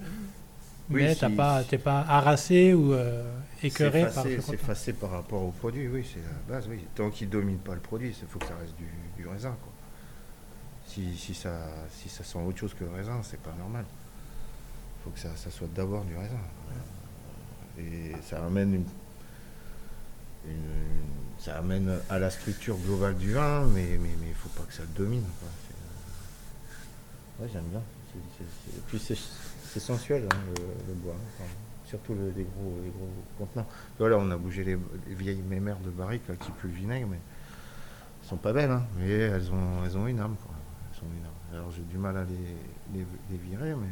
[0.89, 3.23] Oui, mais si- tu pas, t'es pas harassé ou euh,
[3.63, 6.79] écœuré par c'est effacé par rapport au produit, oui, c'est la base, oui.
[6.95, 9.71] Tant qu'il domine pas le produit, il faut que ça reste du, du raisin, quoi.
[10.87, 11.57] Si, si, ça,
[11.97, 13.85] si ça sent autre chose que le raisin, c'est pas normal.
[13.87, 16.35] Il faut que ça, ça soit d'abord du raisin.
[17.79, 18.85] Et ça amène une,
[20.45, 24.49] une- ça amène à la structure globale du vin, mais il mais, mais il faut
[24.49, 25.23] pas que ça le domine.
[25.39, 25.47] quoi.
[27.39, 27.81] Ouais, j'aime bien.
[28.37, 30.37] C'est- Et puis c'est sensuel, hein,
[30.87, 31.15] le, bois.
[31.39, 31.43] hein.
[31.85, 33.67] Surtout le- les, gros, les gros contenants.
[33.99, 37.17] Voilà, on a bougé les, les vieilles mémères de barrique là, qui puent vinaigre, mais
[38.21, 40.35] elles sont pas belles, hein, mais elles ont, elles ont une âme.
[40.45, 40.55] Quoi.
[40.93, 41.31] Elles une âme.
[41.53, 43.87] Alors j'ai du mal à les, les, virer, mais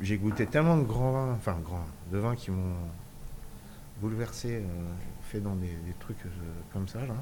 [0.00, 2.74] j'ai goûté tellement de grands vins, enfin grands, de vins qui m'ont
[4.00, 4.62] bouleversé, euh,
[5.22, 6.30] fait dans des, des trucs euh,
[6.72, 7.14] comme ça, là.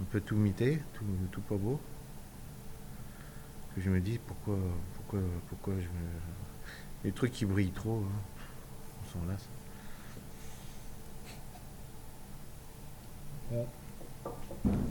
[0.00, 1.80] Un peu tout mité, tout, tout pas beau.
[3.74, 4.56] Que je me dis pourquoi,
[4.96, 6.08] pourquoi, pourquoi je me.
[7.04, 8.20] Les trucs qui brillent trop, hein,
[9.04, 9.46] on s'en lasse.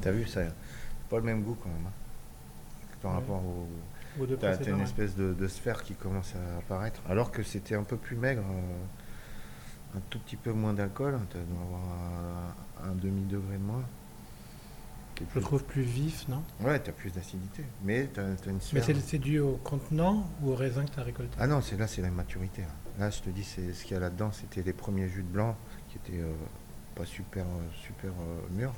[0.02, 0.42] T'as vu, ça
[1.10, 1.86] pas le même goût quand même.
[1.88, 1.92] hein,
[3.02, 3.18] par Ouais.
[3.20, 3.68] rapport au.
[4.40, 7.98] T'as une espèce de, de sphère qui commence à apparaître, alors que c'était un peu
[7.98, 11.82] plus maigre, euh, un tout petit peu moins d'alcool, tu dois avoir
[12.84, 13.84] un, un demi-degré de moins.
[15.20, 16.44] Je plus- le trouve plus vif, non?
[16.62, 18.84] Ouais, t'as plus d'acidité, mais t'as as une Mais sphère.
[18.86, 21.36] c'est c'est dû au contenant ou au raisin que tu as récolté?
[21.40, 22.62] Ah non, c'est là, c'est la maturité.
[22.62, 23.06] Là.
[23.06, 25.28] Là, je te dis, c'est ce qu'il y a là-dedans, c'était les premiers jus de
[25.28, 25.56] blanc
[25.90, 26.32] qui étaient euh,
[26.96, 28.74] pas super, euh, super euh, mûrs.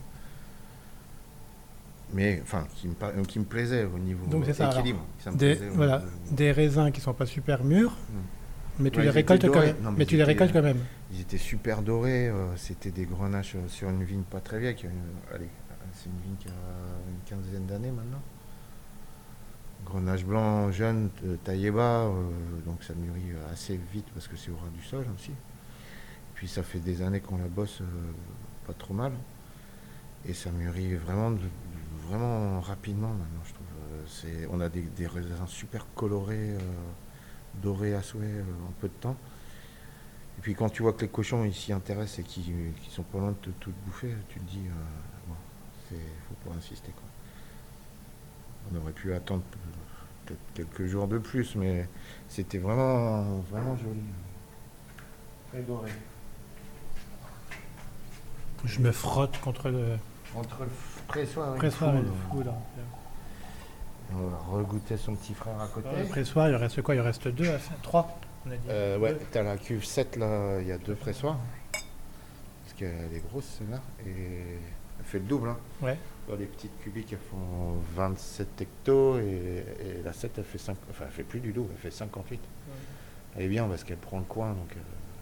[2.13, 5.05] Mais enfin, qui me, par- euh, qui me plaisaient au niveau Donc c'est ça, équilibre.
[5.23, 7.95] ça me des, plaisait voilà, niveau- des raisins qui sont pas super mûrs,
[8.79, 9.75] mais tu Ouais, les récoltes quand même.
[9.83, 10.79] Non, mais mais ils tu les étaient, récoltes euh, quand même.
[11.11, 14.75] Ils étaient super dorés, euh, c'était des grenaches euh, sur une vigne pas très vieille,
[14.75, 14.91] qui une,
[15.35, 15.47] allez,
[15.93, 18.21] c'est une vigne qui a une quinzaine d'années maintenant.
[19.85, 21.09] Grenache blanc jeune,
[21.43, 22.09] taillé bas,
[22.65, 25.31] donc ça mûrit assez vite parce que c'est au ras du sol aussi.
[26.35, 27.81] Puis ça fait des années qu'on la bosse
[28.67, 29.13] pas trop mal.
[30.25, 31.33] Et ça mûrit vraiment,
[32.07, 33.65] vraiment rapidement maintenant, je trouve.
[34.51, 36.57] On a des, raisins super colorés,
[37.61, 39.15] dorés à souhait en peu de temps.
[40.37, 43.19] Et puis quand tu vois que les cochons ils s'y intéressent et qu'ils sont pas
[43.19, 44.67] loin de te tout bouffer, tu te dis,
[45.89, 46.91] c'est, faut pas insister.
[46.91, 47.09] Quoi.
[48.71, 49.43] On aurait pu attendre
[50.25, 51.87] peut-être quelques jours de plus, mais
[52.27, 54.01] c'était vraiment, vraiment joli.
[55.49, 55.89] Très doré.
[58.65, 59.97] Je me frotte contre le.
[60.35, 60.69] Entre le
[61.07, 62.43] pressoir et, le fou,
[64.13, 65.89] On va regoûter son petit frère à côté.
[65.97, 66.93] le pressoir, il reste quoi?
[66.93, 67.49] Il reste deux,
[67.81, 68.67] trois on a dit.
[68.69, 71.39] Euh, ouais, t'as la cuve 7 là, il y a deux pressoirs.
[71.71, 73.81] Parce qu'elle est grosse celle-là.
[74.05, 74.59] Et
[74.99, 75.49] elle fait le double.
[75.49, 75.57] Hein.
[75.81, 75.97] Ouais
[76.35, 79.63] les petites cubiques, elles font 27 hectos et,
[80.03, 82.39] la 7, elle fait 5, enfin, elle fait plus du double, elle fait 58.
[83.35, 84.79] Elle est bien parce qu'elle prend le coin, donc euh,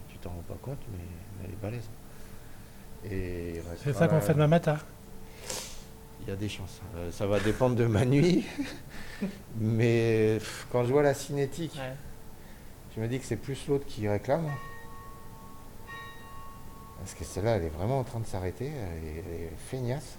[0.09, 1.03] tu t'en rends pas compte, mais
[1.43, 1.89] elle est balèze.
[3.09, 4.77] Et c'est ça qu'on fait demain matin.
[6.21, 6.81] Il y a des chances.
[6.95, 8.45] Euh, ça va dépendre de ma nuit.
[9.59, 10.39] mais
[10.71, 11.79] quand je vois la cinétique,
[12.95, 14.49] je me dis que c'est plus l'autre qui réclame.
[16.99, 18.67] Parce que celle-là, elle est vraiment en train de s'arrêter.
[18.67, 20.17] elle est feignasse.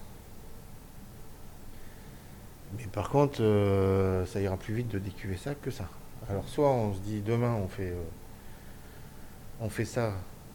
[2.77, 5.89] Mais par contre, euh, ça ira plus vite de décuver ça que ça.
[6.29, 8.05] Alors soit on se dit demain on fait, euh,
[9.61, 10.13] on fait ça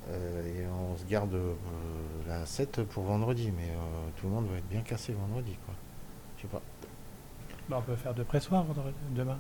[0.10, 1.36] euh, et on se garde
[2.28, 3.70] la 7 pour vendredi, mais
[4.18, 5.74] tout le monde va être bien cassé vendredi quoi.
[6.38, 6.62] Je sais pas.
[7.70, 8.66] Bah, on peut faire de pressoir
[9.12, 9.40] demain.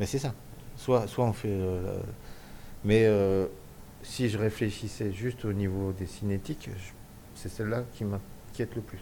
[0.00, 0.34] Mais c'est ça.
[0.76, 1.56] Soit, soit on fait.
[2.84, 3.08] mais
[4.04, 6.70] si je réfléchissais juste au niveau des cinétiques,
[7.34, 9.00] c'est celle-là qui m'inquiète le plus.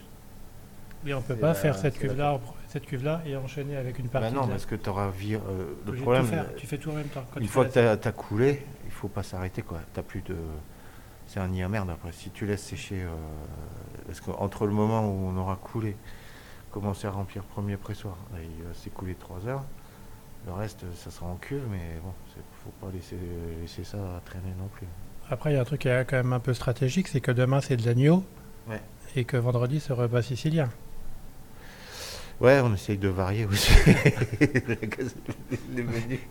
[1.03, 2.39] Mais on peut pas faire cette cuve-là
[2.69, 4.33] cette cuve-là et enchaîner avec une partie.
[4.33, 6.25] Bah non, parce que tu auras euh, le problème.
[6.57, 7.23] tu fais tout en même temps.
[7.39, 9.61] une fois que tu as, coulé, il faut pas s'arrêter.
[9.61, 9.79] quoi.
[9.95, 10.35] As plus de.
[11.27, 12.11] C'est un nid à merde après.
[12.13, 13.03] Si tu laisses sécher.
[13.03, 13.09] Euh,
[14.07, 15.95] parce qu'entre le moment où on aura coulé,
[16.71, 19.63] commencer à remplir premier pressoir, il va s'écouler 3 heures.
[20.45, 22.11] Le reste, ça sera en cuve, mais bon,
[22.63, 23.17] faut pas laisser,
[23.61, 24.87] laisser ça traîner non plus.
[25.29, 27.31] Après, il y a un truc qui est quand même un peu stratégique, c'est que
[27.31, 28.23] demain c'est de l'agneau
[29.15, 30.69] et que vendredi c'est repas sicilien.
[32.41, 33.71] Ouais, on essaye de varier aussi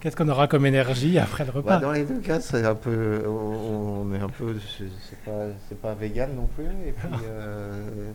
[0.01, 1.77] Qu'est-ce qu'on aura comme énergie après le repas?
[1.77, 5.46] Bah, Dans les deux cas, c'est un peu, on est un peu, c'est pas,
[5.81, 6.66] pas vegan non plus.
[6.87, 8.12] Et puis, euh,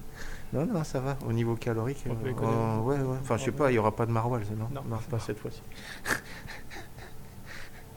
[0.53, 1.17] non, non, ça va.
[1.25, 3.17] Au niveau calorique, on euh, ouais, ouais.
[3.21, 5.39] Enfin, je sais pas, il y aura pas de maroilles, non, non, non pas cette
[5.39, 5.61] fois-ci.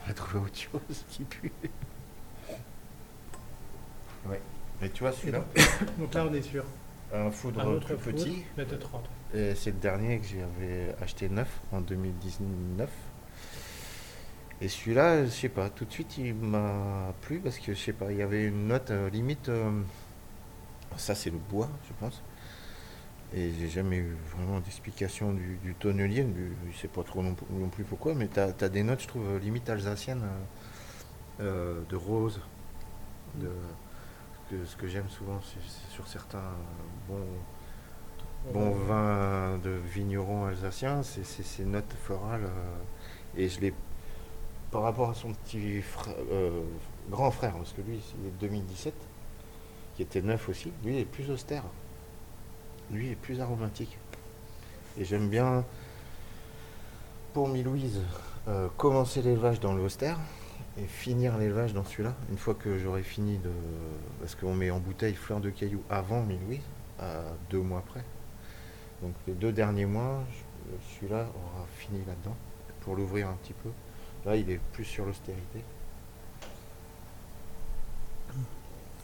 [0.05, 1.53] on va trouver autre chose qui pue.
[4.27, 4.41] Ouais.
[4.83, 5.45] Et tu vois celui-là
[5.99, 6.65] Donc là, on est sûr.
[7.13, 8.45] Un foudre un plus petit.
[9.33, 12.89] C'est le dernier que j'avais acheté neuf en 2019.
[14.63, 17.95] Et celui-là, je sais pas, tout de suite il m'a plu parce que je sais
[17.95, 19.49] pas, il y avait une note euh, limite.
[19.49, 19.71] Euh,
[20.97, 22.23] ça c'est le bois, je pense.
[23.33, 26.27] Et j'ai jamais eu vraiment d'explication du, du, tonnelier,
[26.73, 27.35] je sais pas trop non,
[27.69, 30.25] plus pourquoi, mais tu as, des notes, je trouve, limite alsaciennes,
[31.41, 32.41] euh, de rose.
[33.37, 33.51] De,
[34.65, 35.41] ce que j'aime souvent,
[35.91, 36.43] sur certains
[37.07, 37.25] bons
[38.53, 42.45] bon vin de vigneron alsacien, c'est ces notes florales.
[42.45, 42.77] Euh,
[43.37, 43.75] et je l'ai,
[44.71, 45.83] par rapport à son petit
[46.33, 46.63] euh,
[47.11, 48.95] grand frère, parce que lui, il est 2017,
[49.95, 51.65] qui était neuf aussi, lui, il est plus austère.
[52.93, 53.99] Lui, il est plus aromatique.
[54.99, 55.65] Et j'aime bien,
[57.33, 58.01] pour Milouise,
[58.49, 60.19] euh, commencer l'élevage dans l'austère
[60.79, 62.15] et finir l'élevage dans celui-là.
[62.31, 63.51] Une fois que j'aurai fini de.
[64.21, 66.63] Parce qu'on met en bouteille fleur de cailloux avant Milouise,
[66.99, 68.05] à deux mois après.
[69.03, 70.23] Donc les deux derniers mois,
[70.95, 72.37] celui-là aura fini là-dedans
[72.81, 73.71] pour l'ouvrir un petit peu.
[74.25, 75.63] Là, il est plus sur l'austérité.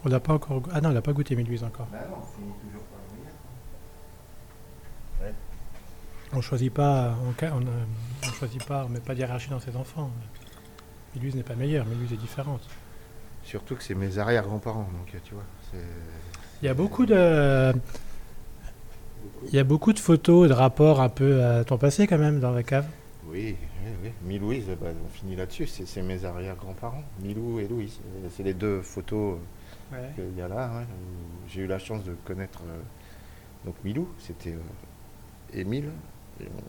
[0.05, 0.63] On n'a pas encore.
[0.73, 1.87] Ah non, on n'a pas goûté Méduise encore.
[1.91, 3.17] Bah non, on finit toujours par le
[6.33, 10.11] On choisit pas, on, on, choisit pas, on met pas d'hierarchie dans ses enfants.
[11.15, 12.63] Méduise n'est pas meilleure, Méduise est différente.
[13.43, 15.45] Surtout que c'est mes arrière-grands-parents, donc tu vois.
[16.63, 17.73] Il y a beaucoup de,
[19.49, 22.19] il y a beaucoup de photos et de rapports un peu à ton passé quand
[22.19, 22.87] même dans la cave.
[23.27, 24.11] Oui, oui, oui.
[24.23, 25.67] Milouise, bah, on finit là-dessus.
[25.67, 28.01] C'est mes arrière-grands-parents, Milou et Louise.
[28.31, 29.39] C'est les deux photos
[29.93, 30.85] euh, qu'il y a là.
[31.49, 32.81] J'ai eu la chance de connaître euh,
[33.65, 35.91] donc Milou, c'était euh, Émile.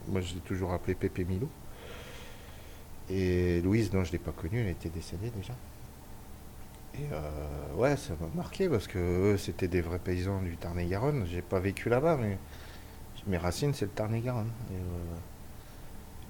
[0.07, 1.49] Moi, je l'ai toujours appelé Pépé Milou.
[3.09, 5.53] Et Louise, non, je ne l'ai pas connue, elle était décédée déjà.
[6.95, 7.05] Et
[7.75, 11.25] ouais, ça m'a marqué parce que c'était des vrais paysans du Tarn-et-Garonne.
[11.27, 12.37] J'ai pas vécu là-bas, mais
[13.27, 14.49] mes racines, c'est le Tarn-et-Garonne.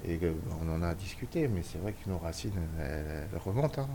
[0.06, 3.82] Et euh, on en a discuté, mais c'est vrai que nos racines, elles, elles remontent.
[3.82, 3.88] Hein,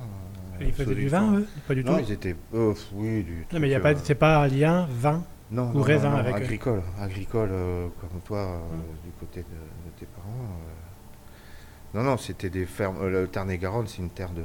[0.60, 1.48] ils faisaient du vin, eux?
[1.66, 2.04] Pas du Non, tout?
[2.06, 2.36] ils étaient.
[2.54, 3.46] euh, oui, du.
[3.54, 5.24] Non, mais il y a pas, euh, c'est pas un lien vin.
[5.52, 6.44] Non, ou non, raisin non, non, avec eux.
[6.46, 8.60] agricole, agricole euh, comme toi euh,
[9.06, 10.28] du côté de, de tes parents.
[10.30, 11.98] euh.
[11.98, 13.08] Non, non, c'était des fermes.
[13.08, 14.44] le Tarn-et-Garonne, c'est une terre de,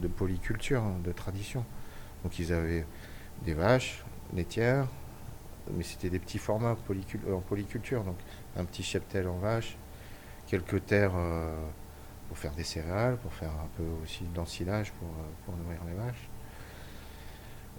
[0.00, 1.64] de polyculture, hein, de tradition.
[2.22, 2.86] Donc ils avaient
[3.44, 4.86] des vaches laitières,
[5.76, 8.04] mais c'était des petits formats polycul- en polyculture.
[8.04, 8.16] Donc
[8.56, 9.76] un petit cheptel en vache,
[10.46, 11.12] quelques terres
[12.28, 15.08] pour faire des céréales, pour faire un peu aussi d'ensilage pour,
[15.44, 16.28] pour nourrir les vaches.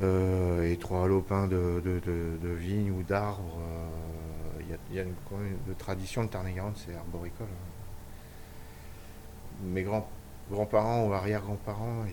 [0.01, 3.59] Euh, et trois lopins de, de, de- de vignes ou d'arbres.
[3.61, 7.47] euh, Il y a, il y a une, quand une tradition de Tarn-et-Garonne, c'est arboricole.
[7.51, 7.71] hein.
[9.63, 10.07] Mes grands,
[10.51, 12.05] grands-parents ou arrière-grands-parents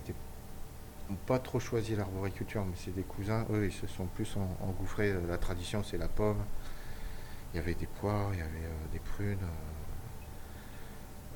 [1.11, 4.57] n'ont pas trop choisi l'arboriculture, mais c'est des cousins, eux, ils se sont plus en-
[4.67, 5.13] engouffrés.
[5.29, 6.43] La tradition, c'est la pomme.
[7.53, 9.39] Il y avait des poires, il y avait euh, des prunes,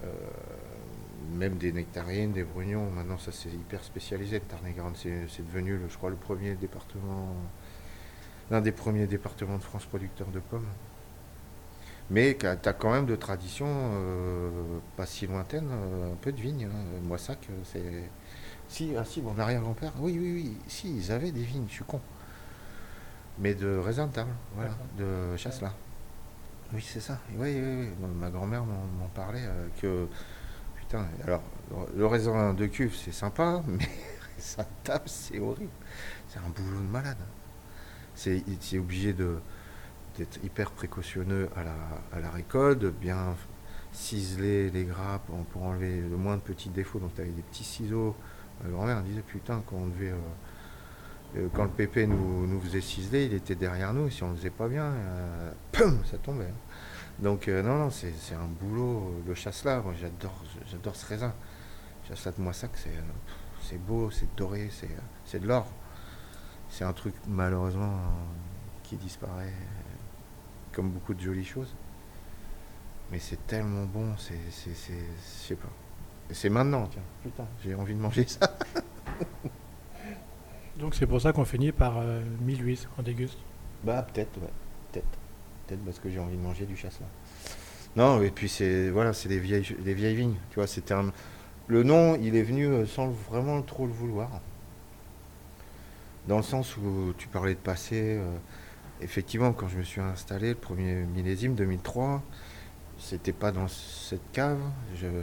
[0.05, 0.11] euh, euh,
[1.45, 2.91] même des nectarines, des brugnons.
[2.91, 4.39] Maintenant, ça c'est hyper spécialisé.
[4.39, 7.35] Le Tarn-et-Garonne, c'est devenu, le- je crois, le premier département,
[8.51, 10.67] l'un des premiers départements de France producteurs de pommes.
[12.11, 14.51] Mais tu as quand même de traditions euh,
[14.97, 16.67] pas si lointaines, euh, un peu de vignes.
[16.71, 17.01] Hein.
[17.03, 18.11] Moissac, c'est.
[18.69, 21.85] Si, ah si, mon arrière-grand-père, oui, oui, oui, si, ils avaient des vignes, je suis
[21.85, 22.01] con.
[23.39, 25.75] Mais de raisin de table, voilà, de Chasselas.
[26.73, 27.19] Oui, c'est ça.
[27.37, 28.07] Oui, oui, oui.
[28.21, 30.07] Ma grand-mère m'en m'en parlait euh, que.
[31.25, 31.43] Alors,
[31.97, 33.79] le- raisin de cuve, c'est sympa, mais
[34.59, 35.71] de table, c'est horrible.
[36.29, 37.17] C'est un boulot de malade.
[38.15, 38.43] C'est
[38.79, 43.35] obligé d'être hyper précautionneux à la, récolte, de bien
[43.93, 46.99] ciseler les grappes pour, enlever le moins de petits défauts.
[46.99, 48.15] Donc, tu avais des petits ciseaux.
[48.63, 50.11] Ma grand-mère disait Putain, quand on devait.
[50.11, 50.17] euh,
[51.37, 54.09] euh, quand le pépé nous, faisait ciseler, il était derrière nous.
[54.11, 55.53] Si on ne le faisait pas bien, euh,
[56.11, 56.45] ça tombait.
[56.45, 56.75] hein.
[57.19, 59.23] Donc, euh, non, non, c'est un boulot.
[59.27, 60.35] Le chasselas, moi, j'adore
[60.71, 61.33] j'adore ce raisin.
[62.09, 62.91] Chasselas de Moissac, c'est
[63.63, 64.91] c'est beau, c'est doré, c'est
[65.25, 65.67] c'est de l'or.
[66.69, 67.95] C'est un truc, malheureusement,
[68.83, 71.75] qui disparaît, euh, comme beaucoup de jolies choses.
[73.11, 74.39] Mais c'est tellement bon, c'est.
[74.51, 74.75] Je
[75.21, 75.69] sais pas.
[76.31, 77.03] C'est maintenant, tiens.
[77.23, 78.51] Putain, j'ai envie de manger ça.
[80.79, 83.39] Donc c'est pour ça qu'on finit par euh, 1008 en déguste.
[83.85, 84.51] Bah peut-être, ouais.
[85.67, 85.85] Peut-être.
[85.85, 87.07] Parce que j'ai envie de manger du chasse là.
[87.97, 90.37] Non, et puis c'est voilà, c'est des vieilles, des vieilles vignes.
[90.51, 90.67] Tu vois.
[91.67, 94.29] Le nom, il est venu euh, sans vraiment trop le vouloir.
[96.29, 98.19] Dans le sens où tu parlais de passé.
[98.19, 98.37] euh,
[99.01, 102.23] effectivement, quand je me suis installé, le premier millésime 2003,
[102.99, 104.61] c'était pas dans cette cave.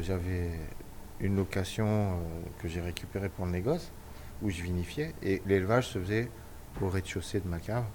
[0.01, 0.51] J'avais
[1.19, 2.15] une location euh,
[2.61, 3.91] que j'ai récupérée pour le négoce,
[4.41, 6.29] où je vinifiais, et l'élevage se faisait
[6.81, 7.85] au rez-de-chaussée de ma cave.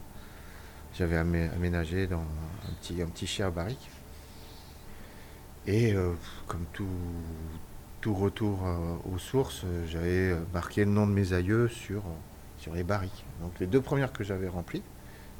[0.98, 3.90] J'avais amé- aménagé dans un petit, un petit chai à barrique.
[5.66, 6.14] Et euh,
[6.46, 6.86] comme tout,
[8.00, 12.02] tout retour euh, aux sources, euh, j'avais marqué le nom de mes aïeux sur,
[12.58, 13.24] sur les barriques.
[13.42, 14.82] Donc les deux premières que j'avais remplies,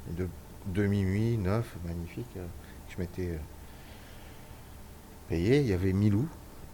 [0.07, 0.29] les deux
[0.67, 2.45] demi-nuit, neuf, magnifiques, euh,
[2.89, 3.39] je m'étais
[5.27, 6.27] payé, il y avait Milou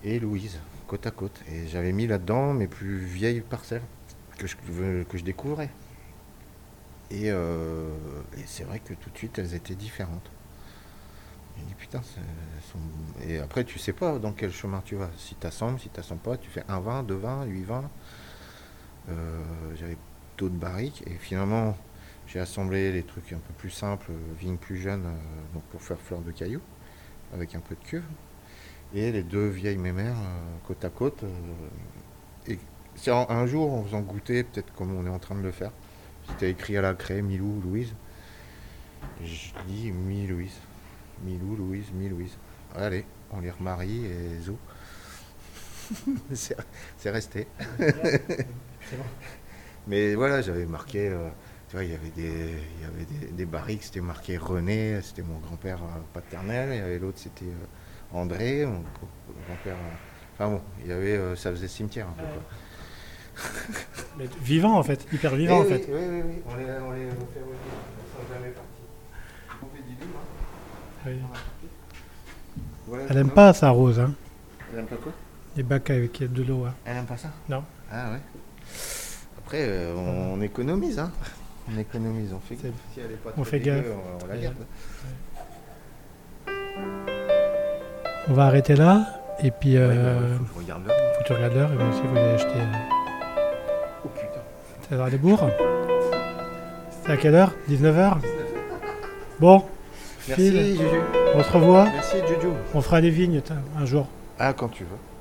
[0.04, 1.40] et Louise, côte à côte.
[1.50, 3.84] Et j'avais mis là-dedans mes plus vieilles parcelles
[4.38, 4.56] que je,
[5.04, 5.70] que je découvrais.
[7.14, 7.88] Et, euh,
[8.38, 10.32] et c'est vrai que tout de suite, elles étaient différentes.
[11.78, 12.02] Putain,
[13.28, 15.10] et après, tu sais pas dans quel chemin tu vas.
[15.18, 17.90] Si tu assembles, si tu assembles pas, tu fais un 20, 2 20, 8 20.
[19.10, 19.42] Euh,
[19.76, 19.98] J'avais
[20.38, 21.04] taux de barrique.
[21.06, 21.78] Et finalement,
[22.26, 26.00] j'ai assemblé les trucs un peu plus simples, vignes plus jeunes, euh, donc pour faire
[26.00, 26.62] fleur de cailloux,
[27.34, 28.06] avec un peu de cuve.
[28.96, 30.18] Et les deux vieilles mémères,
[30.68, 31.24] côte à côte.
[32.48, 32.58] et
[33.08, 35.72] un jour, en faisant goûter, peut-être comme on est en train de le faire,
[36.30, 37.94] c'était écrit à la craie Milou, Louise.
[39.24, 40.58] Je dis Mi Louise.
[41.24, 42.38] Milou, Louise, Mi Louise.
[42.76, 44.58] Allez, on les remarie et zou.
[46.34, 46.58] c'est
[46.98, 47.48] c'est resté.
[49.88, 51.30] Mais voilà, j'avais marqué, euh,
[51.70, 55.02] tu vois, il y avait des, il y avait des, des barriques, c'était marqué René,
[55.02, 58.82] c'était mon grand-père euh, paternel, il y avait l'autre, c'était euh, André, mon
[59.48, 59.76] grand-père.
[60.34, 62.26] enfin bon, il y avait, ça faisait cimetière un peu.
[62.28, 62.44] quoi.
[64.18, 65.86] Mais vivant en fait, hyper vivant en oui, fait.
[65.90, 69.62] Oui, oui, oui, on les, on les refait revenir, ils sont jamais partis.
[69.64, 71.08] On fait du doux, hein.
[71.08, 71.20] Oui.
[72.88, 74.14] Voilà, Elle aime non pas ça rose, hein.
[74.72, 75.12] Elle aime pas quoi?
[75.56, 76.66] Les bacs avec de l'eau.
[76.66, 76.74] hein.
[76.86, 77.30] Elle aime pas ça?
[77.50, 77.64] Non.
[77.92, 78.20] Ah ouais.
[79.40, 81.12] Après, euh, on, on économise, hein.
[81.74, 82.74] On économise, on fait gaffe.
[82.94, 83.86] Si elle est pas on fait dégueu, gaffe.
[84.22, 84.42] On, on la Ouais.
[84.42, 84.56] garde.
[88.30, 89.22] On va arrêter là.
[89.42, 90.94] Et puis, Ouais, euh, bah, faut que je regarde là.
[91.16, 91.72] faut que tu regardes l'heure.
[91.72, 92.60] Et moi aussi, vous allez acheter.
[92.60, 92.93] euh.
[94.94, 95.50] C'est l'heure des bourgs.
[97.04, 97.52] C'est à quelle heure?
[97.68, 98.18] 19h
[99.40, 99.64] Bon.
[100.28, 100.76] Merci, File.
[100.78, 101.00] Juju.
[101.34, 101.86] On se revoit.
[101.86, 102.50] Merci, Juju.
[102.76, 103.42] On fera des vignes
[103.76, 104.06] un jour.
[104.38, 105.13] Ah, quand tu veux.